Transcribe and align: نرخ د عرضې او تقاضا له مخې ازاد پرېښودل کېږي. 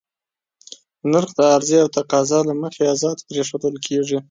نرخ 1.11 1.29
د 1.37 1.39
عرضې 1.55 1.77
او 1.83 1.89
تقاضا 1.97 2.39
له 2.49 2.53
مخې 2.61 2.83
ازاد 2.93 3.17
پرېښودل 3.29 3.75
کېږي. 3.85 4.17